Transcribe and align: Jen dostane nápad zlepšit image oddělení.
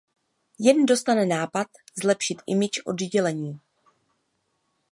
Jen 0.59 0.85
dostane 0.85 1.25
nápad 1.25 1.67
zlepšit 2.01 2.41
image 2.47 2.81
oddělení. 2.85 3.59